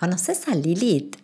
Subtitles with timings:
[0.00, 1.14] ¿Conoces a Lilith?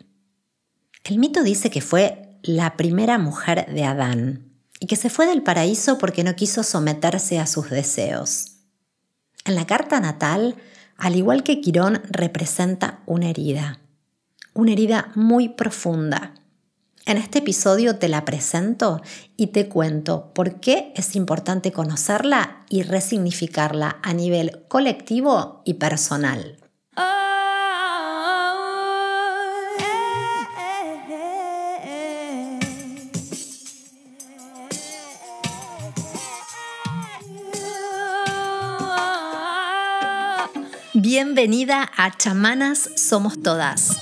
[1.03, 5.42] El mito dice que fue la primera mujer de Adán y que se fue del
[5.42, 8.58] paraíso porque no quiso someterse a sus deseos.
[9.46, 10.56] En la carta natal,
[10.98, 13.80] al igual que Quirón, representa una herida,
[14.52, 16.35] una herida muy profunda.
[17.07, 19.01] En este episodio te la presento
[19.39, 26.59] y te cuento por qué es importante conocerla y resignificarla a nivel colectivo y personal.
[40.98, 44.00] Bienvenida a Chamanas Somos Todas.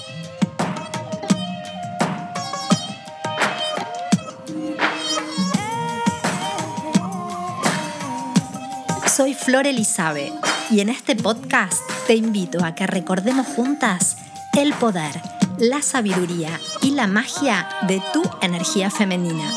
[9.13, 10.33] Soy Flor Elizabe
[10.71, 14.17] y en este podcast te invito a que recordemos juntas
[14.57, 15.21] el poder,
[15.59, 19.51] la sabiduría y la magia de tu energía femenina.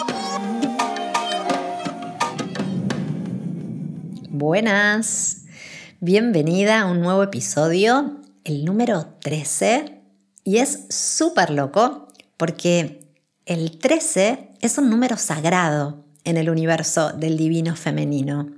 [4.31, 5.46] Buenas.
[5.99, 9.99] Bienvenida a un nuevo episodio, el número 13,
[10.43, 13.09] y es súper loco porque
[13.47, 18.53] el 13 es un número sagrado en el universo del divino femenino.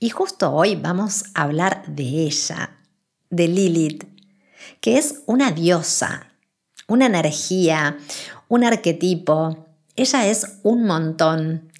[0.00, 2.78] Y justo hoy vamos a hablar de ella,
[3.28, 4.04] de Lilith,
[4.80, 6.32] que es una diosa,
[6.88, 7.98] una energía,
[8.48, 9.66] un arquetipo.
[9.94, 11.70] Ella es un montón.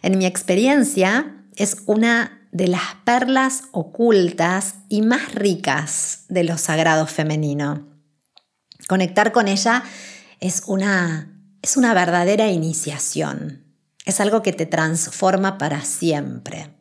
[0.00, 7.06] En mi experiencia, es una de las perlas ocultas y más ricas de lo sagrado
[7.06, 7.88] femenino.
[8.88, 9.82] Conectar con ella
[10.38, 13.64] es una, es una verdadera iniciación,
[14.04, 16.74] es algo que te transforma para siempre.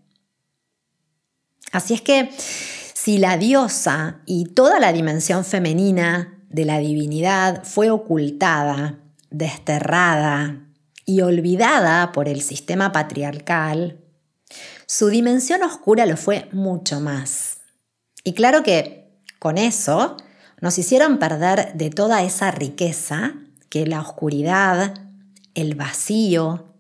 [1.72, 7.90] Así es que si la diosa y toda la dimensión femenina de la divinidad fue
[7.92, 10.68] ocultada, desterrada
[11.06, 14.01] y olvidada por el sistema patriarcal,
[14.92, 17.60] su dimensión oscura lo fue mucho más.
[18.26, 19.10] Y claro que
[19.40, 20.18] con eso
[20.60, 23.36] nos hicieron perder de toda esa riqueza
[23.70, 24.94] que la oscuridad,
[25.56, 26.74] el vacío,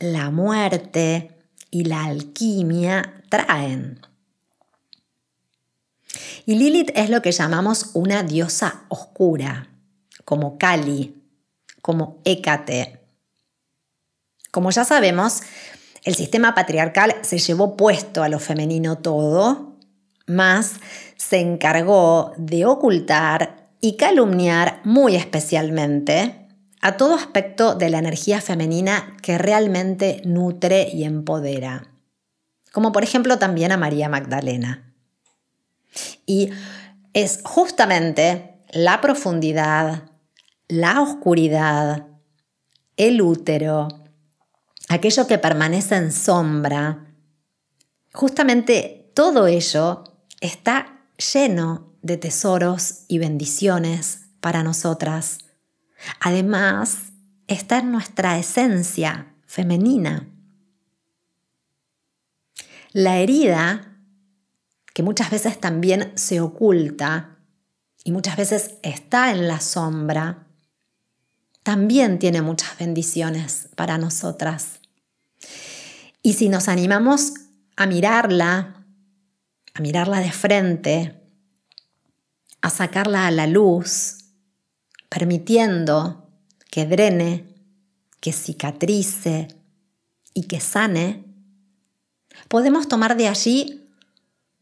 [0.00, 1.38] la muerte
[1.70, 4.00] y la alquimia traen.
[6.44, 9.68] Y Lilith es lo que llamamos una diosa oscura,
[10.24, 11.14] como Kali,
[11.80, 12.98] como Hécate.
[14.50, 15.42] Como ya sabemos,
[16.04, 19.76] el sistema patriarcal se llevó puesto a lo femenino todo,
[20.26, 20.74] más
[21.16, 26.48] se encargó de ocultar y calumniar muy especialmente
[26.80, 31.88] a todo aspecto de la energía femenina que realmente nutre y empodera,
[32.72, 34.92] como por ejemplo también a María Magdalena.
[36.26, 36.50] Y
[37.12, 40.10] es justamente la profundidad,
[40.66, 42.06] la oscuridad,
[42.96, 43.88] el útero,
[44.92, 47.06] aquello que permanece en sombra,
[48.12, 50.04] justamente todo ello
[50.40, 55.38] está lleno de tesoros y bendiciones para nosotras.
[56.20, 57.12] Además,
[57.46, 60.28] está en nuestra esencia femenina.
[62.92, 63.96] La herida,
[64.92, 67.38] que muchas veces también se oculta
[68.04, 70.46] y muchas veces está en la sombra,
[71.62, 74.81] también tiene muchas bendiciones para nosotras.
[76.22, 77.34] Y si nos animamos
[77.76, 78.84] a mirarla,
[79.74, 81.20] a mirarla de frente,
[82.60, 84.18] a sacarla a la luz,
[85.08, 86.30] permitiendo
[86.70, 87.52] que drene,
[88.20, 89.48] que cicatrice
[90.32, 91.24] y que sane,
[92.48, 93.90] podemos tomar de allí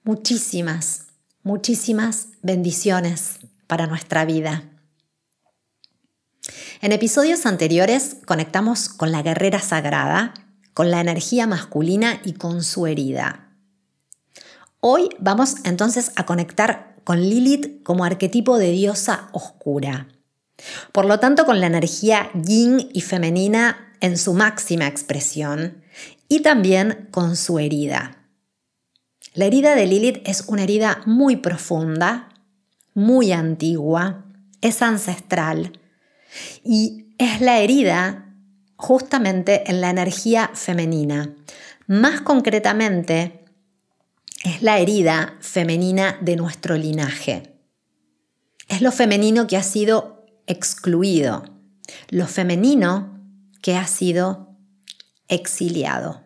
[0.02, 1.08] muchísimas,
[1.42, 4.64] muchísimas bendiciones para nuestra vida.
[6.80, 10.32] En episodios anteriores conectamos con la guerrera sagrada,
[10.74, 13.48] con la energía masculina y con su herida.
[14.80, 20.08] Hoy vamos entonces a conectar con Lilith como arquetipo de diosa oscura.
[20.92, 25.82] Por lo tanto, con la energía yin y femenina en su máxima expresión
[26.28, 28.16] y también con su herida.
[29.34, 32.28] La herida de Lilith es una herida muy profunda,
[32.94, 34.24] muy antigua,
[34.60, 35.78] es ancestral
[36.64, 38.29] y es la herida
[38.80, 41.34] justamente en la energía femenina.
[41.86, 43.44] Más concretamente,
[44.42, 47.54] es la herida femenina de nuestro linaje.
[48.68, 51.44] Es lo femenino que ha sido excluido,
[52.08, 53.20] lo femenino
[53.60, 54.56] que ha sido
[55.28, 56.24] exiliado.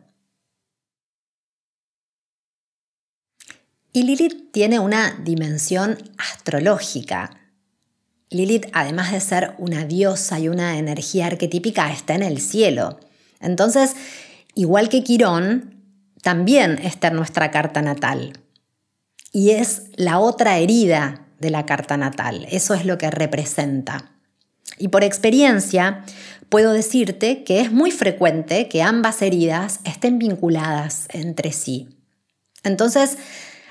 [3.92, 7.43] Y Lilith tiene una dimensión astrológica
[8.34, 12.98] Lilith, además de ser una diosa y una energía arquetípica, está en el cielo.
[13.40, 13.94] Entonces,
[14.54, 15.82] igual que Quirón,
[16.22, 18.32] también está en nuestra carta natal.
[19.32, 22.46] Y es la otra herida de la carta natal.
[22.50, 24.10] Eso es lo que representa.
[24.78, 26.04] Y por experiencia,
[26.48, 31.88] puedo decirte que es muy frecuente que ambas heridas estén vinculadas entre sí.
[32.62, 33.18] Entonces,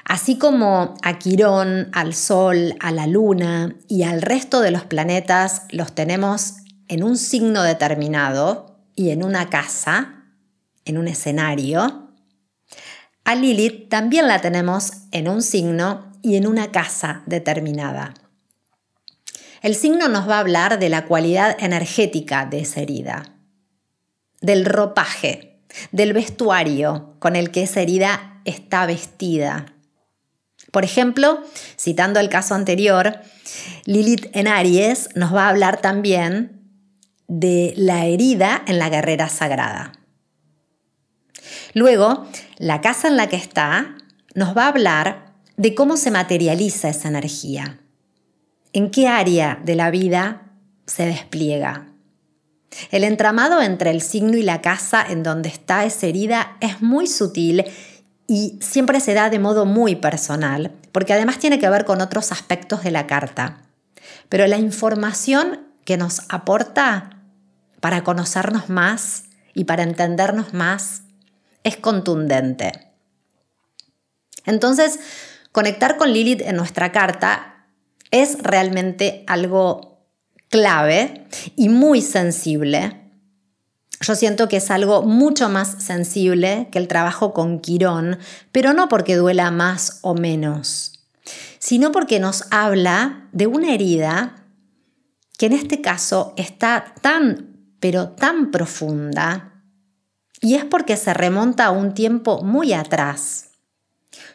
[0.06, 5.64] así como a Quirón, al Sol, a la Luna y al resto de los planetas
[5.70, 6.56] los tenemos
[6.88, 10.26] en un signo determinado y en una casa,
[10.86, 12.04] en un escenario,
[13.26, 18.14] a Lilith también la tenemos en un signo y en una casa determinada.
[19.62, 23.38] El signo nos va a hablar de la cualidad energética de esa herida,
[24.42, 25.62] del ropaje,
[25.94, 29.73] del vestuario con el que esa herida está vestida.
[30.74, 31.42] Por ejemplo,
[31.78, 33.20] citando el caso anterior,
[33.86, 36.64] Lilith en Aries nos va a hablar también
[37.28, 39.94] de la herida en la guerrera sagrada.
[41.74, 42.28] Luego,
[42.58, 43.96] la casa en la que está
[44.34, 47.80] nos va a hablar de cómo se materializa esa energía
[48.74, 50.52] en qué área de la vida
[50.86, 51.88] se despliega.
[52.90, 57.06] El entramado entre el signo y la casa en donde está esa herida es muy
[57.06, 57.66] sutil
[58.28, 62.32] y siempre se da de modo muy personal, porque además tiene que ver con otros
[62.32, 63.62] aspectos de la carta.
[64.30, 67.22] Pero la información que nos aporta
[67.80, 71.04] para conocernos más y para entendernos más
[71.64, 72.72] es contundente.
[74.46, 75.00] Entonces,
[75.52, 77.68] conectar con Lilith en nuestra carta
[78.12, 80.00] es realmente algo
[80.50, 81.26] clave
[81.56, 83.03] y muy sensible.
[84.04, 88.20] Yo siento que es algo mucho más sensible que el trabajo con Quirón,
[88.52, 91.06] pero no porque duela más o menos,
[91.58, 94.44] sino porque nos habla de una herida
[95.38, 99.54] que en este caso está tan, pero tan profunda,
[100.42, 103.52] y es porque se remonta a un tiempo muy atrás.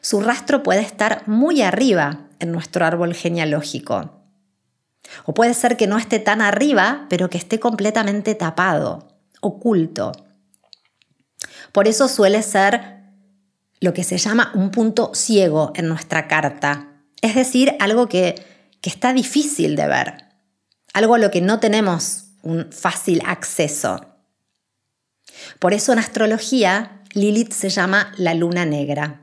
[0.01, 4.23] Su rastro puede estar muy arriba en nuestro árbol genealógico.
[5.27, 10.13] O puede ser que no esté tan arriba, pero que esté completamente tapado, oculto.
[11.73, 12.99] Por eso suele ser
[13.81, 16.89] lo que se llama un punto ciego en nuestra carta,
[17.23, 18.35] es decir, algo que,
[18.81, 20.25] que está difícil de ver,
[20.93, 24.01] algo a lo que no tenemos un fácil acceso.
[25.59, 29.21] Por eso en astrología Lilith se llama la luna negra.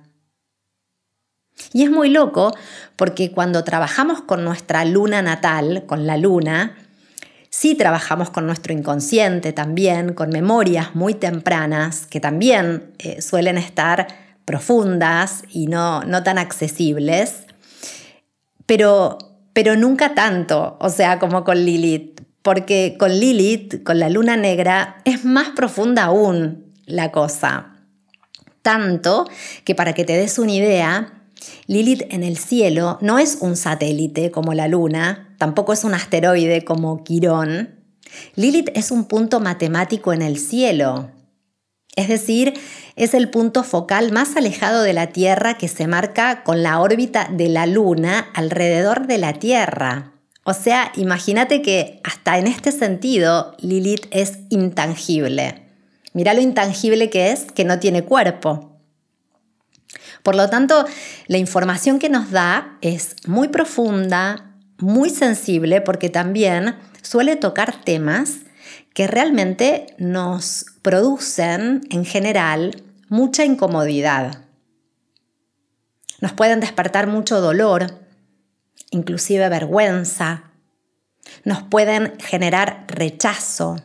[1.74, 2.54] Y es muy loco
[2.96, 6.78] porque cuando trabajamos con nuestra luna natal, con la luna,
[7.58, 14.08] sí trabajamos con nuestro inconsciente también, con memorias muy tempranas que también eh, suelen estar
[14.44, 17.46] profundas y no, no tan accesibles,
[18.66, 19.18] pero,
[19.54, 24.98] pero nunca tanto, o sea, como con Lilith, porque con Lilith, con la luna negra,
[25.06, 27.78] es más profunda aún la cosa.
[28.64, 29.30] Tanto
[29.64, 31.24] que para que te des una idea,
[31.68, 36.64] Lilith en el cielo no es un satélite como la Luna, tampoco es un asteroide
[36.64, 37.82] como Quirón.
[38.36, 41.12] Lilith es un punto matemático en el cielo.
[41.96, 42.54] Es decir,
[42.96, 47.30] es el punto focal más alejado de la Tierra que se marca con la órbita
[47.32, 50.12] de la Luna alrededor de la Tierra.
[50.44, 55.64] O sea, imagínate que hasta en este sentido Lilith es intangible.
[56.14, 58.78] Mira lo intangible que es, que no tiene cuerpo.
[60.22, 60.86] Por lo tanto,
[61.28, 68.42] la información que nos da es muy profunda, muy sensible, porque también suele tocar temas
[68.94, 74.46] que realmente nos producen en general mucha incomodidad.
[76.22, 78.00] Nos pueden despertar mucho dolor,
[78.92, 80.52] inclusive vergüenza.
[81.44, 83.78] Nos pueden generar rechazo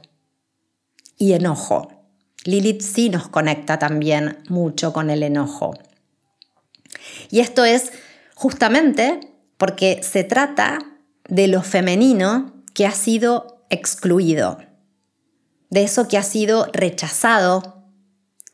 [1.16, 2.04] y enojo.
[2.44, 5.76] Lilith sí nos conecta también mucho con el enojo.
[7.30, 7.92] Y esto es
[8.34, 9.29] justamente
[9.60, 10.78] porque se trata
[11.28, 14.56] de lo femenino que ha sido excluido,
[15.68, 17.84] de eso que ha sido rechazado,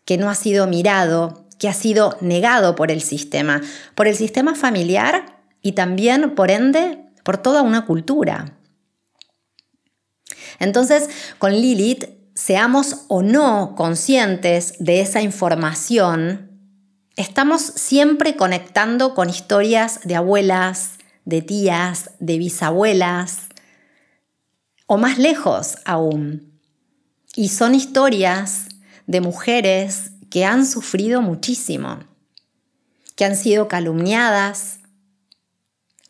[0.04, 3.60] que no ha sido mirado, que ha sido negado por el sistema,
[3.94, 8.56] por el sistema familiar y también, por ende, por toda una cultura.
[10.58, 11.08] Entonces,
[11.38, 16.56] con Lilith, seamos o no conscientes de esa información,
[17.16, 20.95] Estamos siempre conectando con historias de abuelas,
[21.26, 23.48] de tías, de bisabuelas,
[24.86, 26.58] o más lejos aún.
[27.34, 28.68] Y son historias
[29.06, 31.98] de mujeres que han sufrido muchísimo,
[33.16, 34.78] que han sido calumniadas,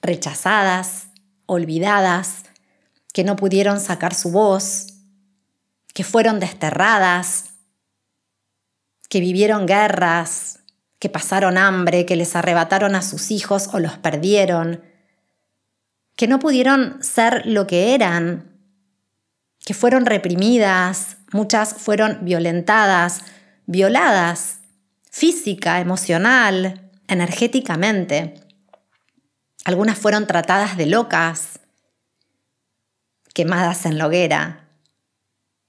[0.02, 1.08] rechazadas,
[1.46, 2.44] olvidadas,
[3.12, 4.88] que no pudieron sacar su voz,
[5.94, 7.54] que fueron desterradas,
[9.08, 10.58] que vivieron guerras,
[10.98, 14.82] que pasaron hambre, que les arrebataron a sus hijos o los perdieron,
[16.16, 18.58] que no pudieron ser lo que eran,
[19.64, 23.20] que fueron reprimidas, muchas fueron violentadas,
[23.66, 24.60] violadas,
[25.10, 28.34] física, emocional, energéticamente.
[29.64, 31.60] Algunas fueron tratadas de locas,
[33.34, 34.68] quemadas en la hoguera,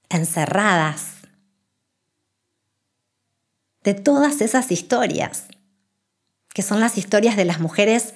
[0.08, 1.16] encerradas.
[3.82, 5.48] De todas esas historias,
[6.54, 8.14] que son las historias de las mujeres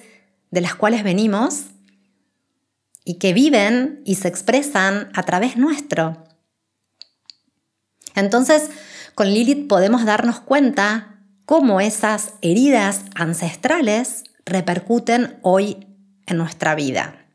[0.49, 1.72] de las cuales venimos
[3.05, 6.23] y que viven y se expresan a través nuestro.
[8.15, 8.69] Entonces,
[9.15, 15.87] con Lilith podemos darnos cuenta cómo esas heridas ancestrales repercuten hoy
[16.25, 17.25] en nuestra vida.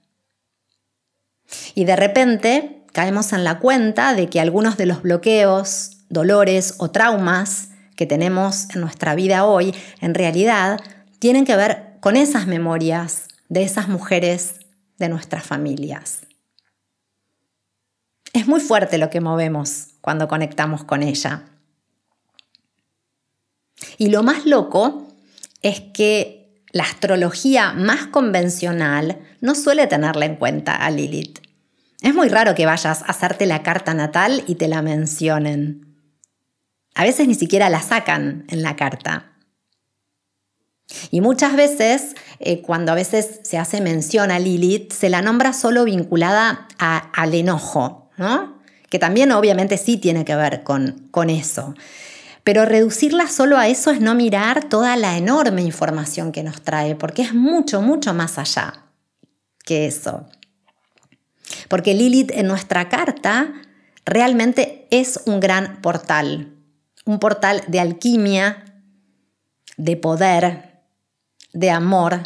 [1.75, 6.91] Y de repente caemos en la cuenta de que algunos de los bloqueos, dolores o
[6.91, 10.81] traumas que tenemos en nuestra vida hoy, en realidad,
[11.19, 14.58] tienen que ver con esas memorias de esas mujeres
[14.99, 16.27] de nuestras familias.
[18.33, 21.45] Es muy fuerte lo que movemos cuando conectamos con ella.
[23.97, 25.09] Y lo más loco
[25.63, 31.41] es que la astrología más convencional no suele tenerla en cuenta a Lilith.
[32.03, 35.97] Es muy raro que vayas a hacerte la carta natal y te la mencionen.
[36.95, 39.33] A veces ni siquiera la sacan en la carta.
[41.11, 45.53] Y muchas veces, eh, cuando a veces se hace mención a Lilith, se la nombra
[45.53, 48.59] solo vinculada al enojo, ¿no?
[48.89, 51.75] que también obviamente sí tiene que ver con, con eso.
[52.45, 56.95] Pero reducirla solo a eso es no mirar toda la enorme información que nos trae,
[56.95, 58.85] porque es mucho, mucho más allá
[59.65, 60.27] que eso.
[61.69, 63.53] Porque Lilith en nuestra carta
[64.07, 66.55] realmente es un gran portal,
[67.05, 68.65] un portal de alquimia,
[69.77, 70.68] de poder,
[71.53, 72.23] de amor,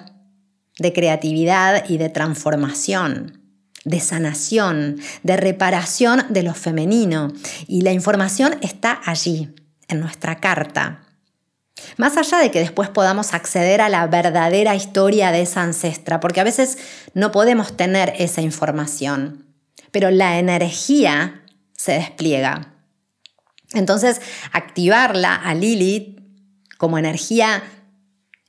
[0.79, 3.41] de creatividad y de transformación,
[3.85, 7.33] de sanación, de reparación de lo femenino.
[7.67, 9.55] Y la información está allí,
[9.89, 11.03] en nuestra carta.
[11.97, 16.41] Más allá de que después podamos acceder a la verdadera historia de esa ancestra, porque
[16.41, 16.79] a veces
[17.15, 19.47] no podemos tener esa información,
[19.91, 21.43] pero la energía
[21.77, 22.75] se despliega.
[23.75, 24.21] Entonces,
[24.53, 26.21] activarla a Lilith
[26.79, 27.63] como energía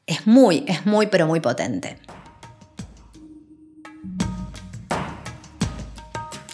[0.08, 1.98] es muy, es muy, pero muy potente.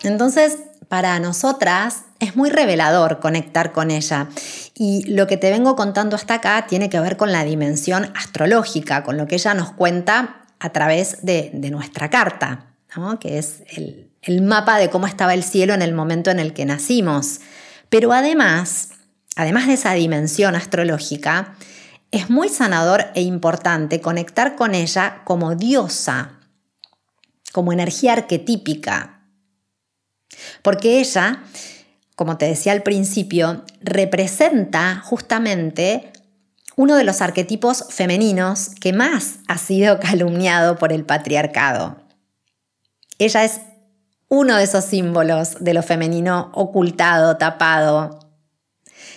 [0.03, 4.27] Entonces, para nosotras es muy revelador conectar con ella.
[4.73, 9.03] Y lo que te vengo contando hasta acá tiene que ver con la dimensión astrológica,
[9.03, 12.67] con lo que ella nos cuenta a través de, nuestra carta,
[13.19, 16.53] que es el, el mapa de cómo estaba el cielo en el momento en el
[16.53, 17.39] que nacimos.
[17.89, 18.89] Pero además,
[19.35, 21.55] además de esa dimensión astrológica,
[22.11, 26.39] es muy sanador e importante conectar con ella como diosa,
[27.51, 29.21] como energía arquetípica.
[30.61, 31.43] Porque ella,
[32.15, 36.11] como te decía al principio, representa justamente
[36.75, 41.97] uno de los arquetipos femeninos que más ha sido calumniado por el patriarcado.
[43.17, 43.59] Ella es
[44.29, 48.19] uno de esos símbolos de lo femenino ocultado, tapado.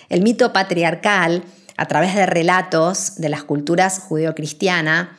[0.09, 1.45] El mito patriarcal
[1.77, 5.19] a través de relatos de las culturas judeocristiana,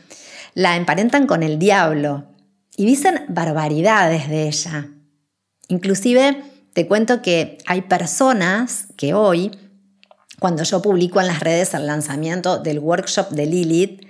[0.54, 2.26] la emparentan con el diablo
[2.76, 4.88] y dicen barbaridades de ella.
[5.68, 6.44] Inclusive
[6.74, 9.52] te cuento que hay personas que hoy,
[10.40, 14.08] cuando yo publico en las redes el lanzamiento del workshop de Lilith,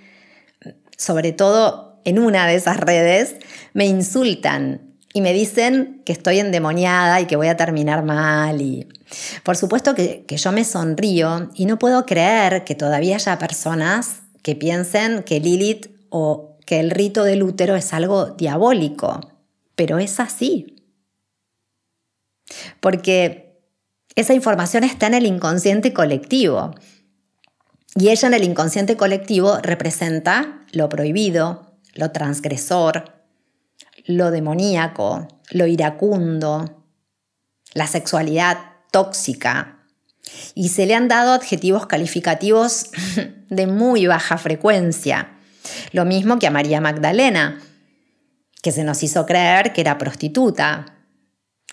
[0.98, 3.36] sobre todo en una de esas redes,
[3.74, 8.60] me insultan y me dicen que estoy endemoniada y que voy a terminar mal.
[8.62, 8.88] Y
[9.44, 14.24] por supuesto que, que, yo me sonrío y no puedo creer que todavía haya personas
[14.42, 19.22] que piensen que Lilith o que el rito del útero es algo diabólico,
[19.76, 20.84] pero es así.
[22.80, 23.62] Porque
[24.16, 26.74] esa información está en el inconsciente colectivo.
[27.96, 33.13] Y ella en el inconsciente colectivo representa lo prohibido, lo transgresor,
[34.06, 36.84] lo demoníaco, lo iracundo,
[37.74, 38.58] la sexualidad
[38.92, 39.80] tóxica.
[40.56, 42.90] Y se le han dado adjetivos calificativos
[43.50, 45.32] de muy baja frecuencia.
[45.92, 47.62] Lo mismo que a María Magdalena,
[48.62, 50.98] que se nos hizo creer que era prostituta.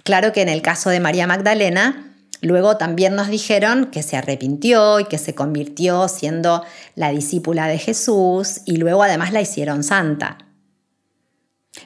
[0.05, 4.99] Claro que en el caso de María Magdalena, luego también nos dijeron que se arrepintió
[5.01, 6.65] y que se convirtió siendo
[6.97, 10.50] la discípula de Jesús y luego además la hicieron santa.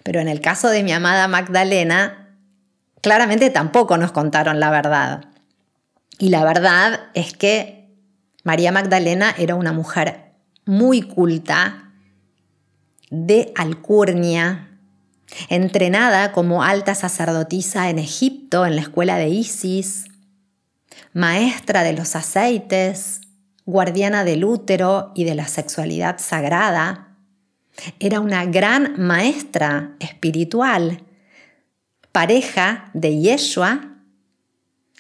[0.03, 2.37] Pero en el caso de mi amada Magdalena,
[3.01, 5.27] claramente tampoco nos contaron la verdad.
[6.19, 7.91] Y la verdad es que
[8.45, 10.33] María Magdalena era una mujer
[10.65, 11.81] muy culta,
[13.11, 14.81] de alcurnia,
[15.49, 20.07] entrenada como alta sacerdotisa en Egipto, en la escuela de Isis,
[21.13, 23.21] maestra de los aceites,
[23.67, 27.14] guardiana del útero y de la sexualidad sagrada.
[27.99, 31.03] Era una gran maestra espiritual,
[32.13, 33.95] pareja de Yeshua,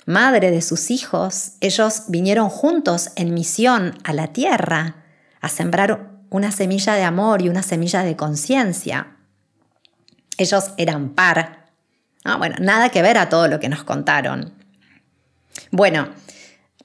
[0.06, 1.52] madre de sus hijos.
[1.60, 5.04] Ellos vinieron juntos en misión a la tierra
[5.40, 9.16] a sembrar una semilla de amor y una semilla de conciencia.
[10.36, 11.66] Ellos eran par.
[12.24, 14.52] Ah, bueno, nada que ver a todo lo que nos contaron.
[15.70, 16.08] Bueno,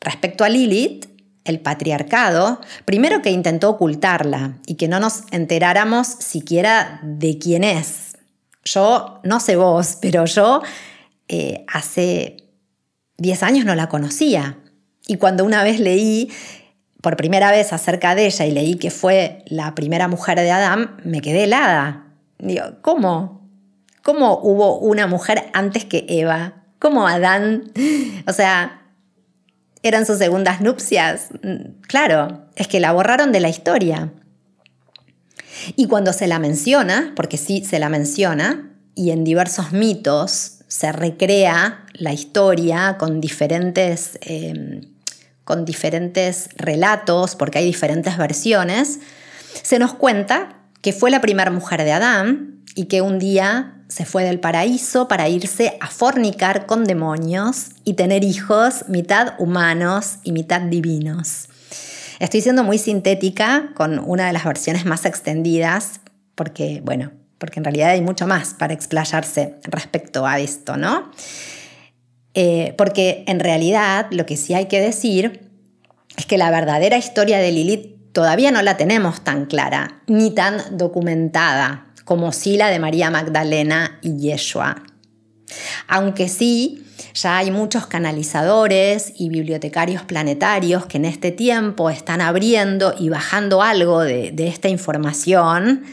[0.01, 1.08] respecto a Lilith,
[1.49, 8.17] el patriarcado, primero que intentó ocultarla y que no nos enteráramos siquiera de quién es.
[8.63, 10.61] Yo, no sé vos, pero yo
[11.27, 12.37] eh, hace
[13.17, 14.57] 10 años no la conocía.
[15.07, 16.31] Y cuando una vez leí
[17.01, 20.97] por primera vez acerca de ella y leí que fue la primera mujer de Adán,
[21.03, 22.05] me quedé helada.
[22.37, 23.49] Digo, ¿cómo?
[24.03, 26.63] ¿Cómo hubo una mujer antes que Eva?
[26.79, 27.71] ¿Cómo Adán?
[28.27, 28.81] O sea,
[29.83, 31.29] ¿eran sus segundas nupcias?
[31.87, 34.11] Claro, es que la borraron de la historia.
[35.75, 40.91] Y cuando se la menciona, porque sí se la menciona, y en diversos mitos se
[40.91, 44.17] recrea la historia con diferentes...
[44.21, 44.81] Eh,
[45.49, 48.99] con diferentes relatos, porque hay diferentes versiones,
[49.63, 54.05] se nos cuenta que fue la primera mujer de Adán y que un día se
[54.05, 60.31] fue del paraíso para irse a fornicar con demonios y tener hijos mitad humanos y
[60.31, 61.49] mitad divinos.
[62.19, 66.01] Estoy siendo muy sintética con una de las versiones más extendidas
[66.35, 71.09] porque, bueno, porque en realidad hay mucho más para explayarse respecto a esto, ¿no?
[72.35, 75.49] Eh, porque en realidad lo que sí hay que decir
[76.15, 80.77] es que la verdadera historia de Lilith todavía no la tenemos tan clara ni tan
[80.77, 84.83] documentada como sí la de María Magdalena y Yeshua.
[85.87, 92.93] Aunque sí, ya hay muchos canalizadores y bibliotecarios planetarios que en este tiempo están abriendo
[92.97, 95.83] y bajando algo de, esta información,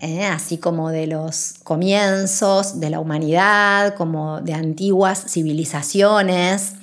[0.00, 0.24] ¿eh?
[0.24, 6.74] así como de los comienzos de la humanidad, como de antiguas civilizaciones.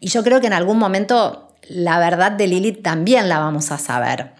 [0.00, 3.78] Y yo creo que en algún momento la verdad de Lilith también la vamos a
[3.78, 4.32] saber.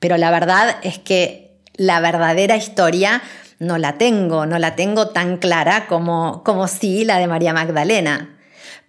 [0.00, 3.22] Pero la verdad es que la verdadera historia
[3.58, 8.36] no la tengo, no la tengo tan clara como, como sí la de María Magdalena.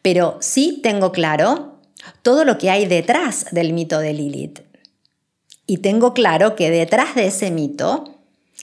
[0.02, 1.80] Pero sí tengo claro
[2.22, 4.62] todo lo que hay detrás del mito de Lilith.
[5.66, 8.20] Y tengo claro que detrás de ese mito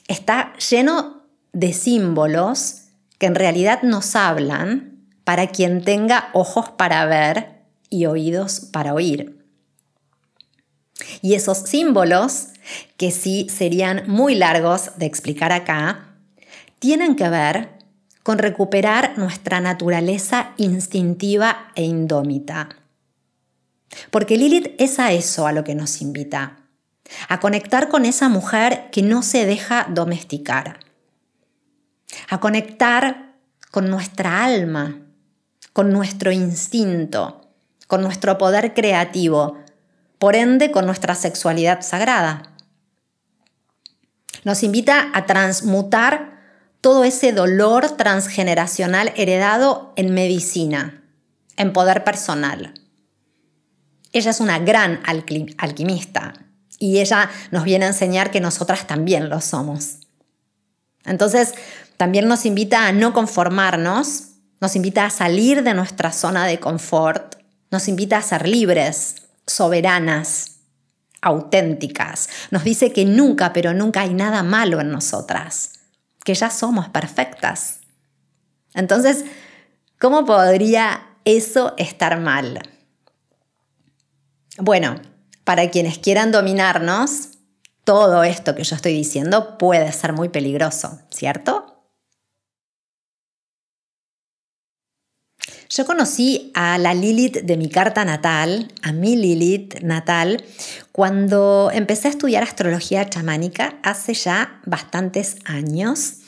[0.08, 2.82] está lleno de símbolos
[3.18, 7.55] que en realidad nos hablan para quien tenga ojos para ver
[7.96, 9.42] y oídos para oír.
[11.22, 12.48] Y esos símbolos,
[12.96, 16.14] que sí serían muy largos de explicar acá,
[16.78, 17.70] tienen que ver
[18.22, 22.68] con recuperar nuestra naturaleza instintiva e indómita.
[24.10, 26.58] Porque Lilith es a eso a lo que nos invita,
[27.28, 30.80] a conectar con esa mujer que no se deja domesticar,
[32.28, 33.36] a conectar
[33.70, 35.02] con nuestra alma,
[35.72, 37.45] con nuestro instinto,
[37.86, 39.58] con nuestro poder creativo,
[40.18, 42.52] por ende con nuestra sexualidad sagrada.
[44.44, 46.36] Nos invita a transmutar
[46.80, 51.02] todo ese dolor transgeneracional heredado en medicina,
[51.56, 52.74] en poder personal.
[54.12, 55.02] Ella es una gran
[55.58, 56.34] alquimista
[56.78, 59.98] y ella nos viene a enseñar que nosotras también lo somos.
[61.04, 61.54] Entonces,
[61.96, 64.28] también nos invita a no conformarnos,
[64.60, 67.35] nos invita a salir de nuestra zona de confort
[67.76, 70.60] nos invita a ser libres, soberanas,
[71.20, 72.30] auténticas.
[72.50, 75.72] Nos dice que nunca, pero nunca hay nada malo en nosotras,
[76.24, 77.80] que ya somos perfectas.
[78.72, 79.26] Entonces,
[80.00, 82.62] ¿cómo podría eso estar mal?
[84.56, 84.96] Bueno,
[85.44, 87.28] para quienes quieran dominarnos,
[87.84, 91.75] todo esto que yo estoy diciendo puede ser muy peligroso, ¿cierto?
[95.68, 100.44] Yo conocí a la Lilith de mi carta natal, a mi Lilith natal,
[100.92, 106.18] cuando empecé a estudiar astrología chamánica hace ya bastantes años.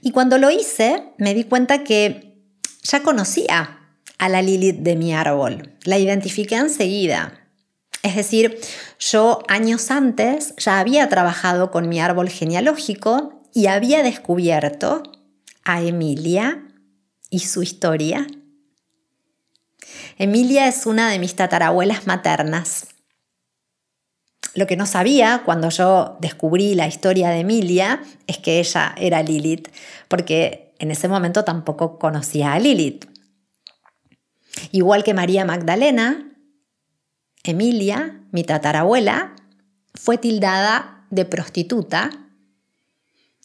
[0.00, 2.42] Y cuando lo hice, me di cuenta que
[2.82, 3.80] ya conocía
[4.18, 5.74] a la Lilith de mi árbol.
[5.84, 7.38] La identifiqué enseguida.
[8.02, 8.58] Es decir,
[8.98, 15.02] yo años antes ya había trabajado con mi árbol genealógico y había descubierto
[15.64, 16.62] a Emilia
[17.28, 18.26] y su historia.
[20.18, 22.88] Emilia es una de mis tatarabuelas maternas.
[24.54, 29.22] Lo que no sabía cuando yo descubrí la historia de Emilia es que ella era
[29.22, 29.68] Lilith,
[30.08, 33.06] porque en ese momento tampoco conocía a Lilith.
[34.72, 36.32] Igual que María Magdalena,
[37.44, 39.34] Emilia, mi tatarabuela,
[39.94, 42.10] fue tildada de prostituta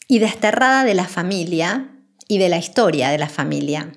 [0.08, 1.88] y desterrada de la familia
[2.26, 3.92] y de la historia de la familia.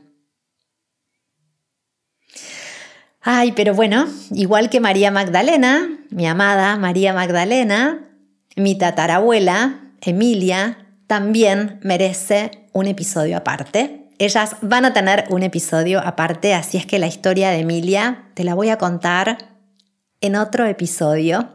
[3.27, 8.07] Ay, pero bueno, igual que María Magdalena, mi amada María Magdalena,
[8.55, 14.11] mi tatarabuela, Emilia, también merece un episodio aparte.
[14.19, 18.43] Ellas van a tener un episodio aparte, así es que la historia de Emilia te
[18.43, 19.39] la voy a contar
[20.21, 21.49] en otro episodio.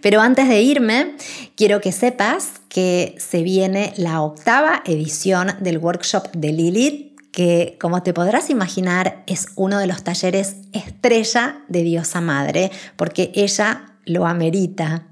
[0.00, 1.14] Pero antes de irme,
[1.54, 8.02] quiero que sepas que se viene la octava edición del workshop de Lilith que como
[8.02, 14.26] te podrás imaginar es uno de los talleres estrella de Diosa Madre, porque ella lo
[14.26, 15.06] amerita.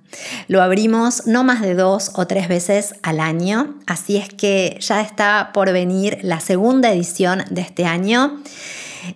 [0.49, 5.01] Lo abrimos no más de dos o tres veces al año, así es que ya
[5.01, 8.43] está por venir la segunda edición de este año.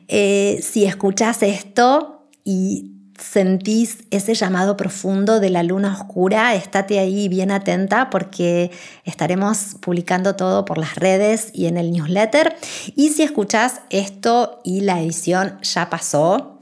[0.08, 7.28] Eh, si escuchas esto y sentís ese llamado profundo de la luna oscura, estate ahí
[7.28, 8.70] bien atenta porque
[9.04, 12.56] estaremos publicando todo por las redes y en el newsletter.
[12.96, 16.58] Y si escuchás esto y la edición ya pasó,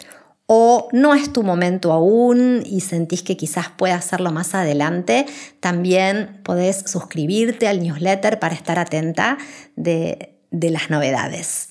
[0.52, 5.26] o no es tu momento aún y sentís que quizás pueda hacerlo más adelante,
[5.60, 9.38] también podés suscribirte al newsletter para estar atenta
[9.76, 11.68] de, de las novedades.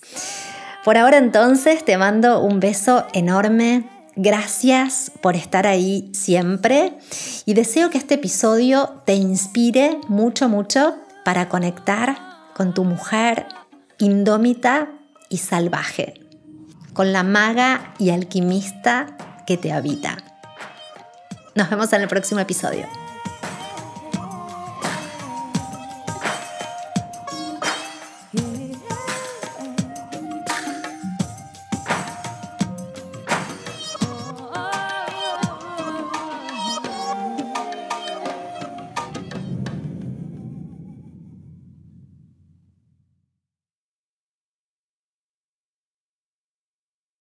[0.85, 3.83] Por ahora entonces te mando un beso enorme
[4.21, 6.97] Gracias por estar ahí siempre
[7.45, 12.17] y deseo que este episodio te inspire mucho, mucho para conectar
[12.53, 13.45] con tu mujer
[13.97, 14.89] indómita
[15.29, 16.15] y salvaje,
[16.91, 19.15] con la maga y alquimista
[19.47, 20.17] que te habita.
[21.55, 22.98] Nos vemos en el próximo episodio.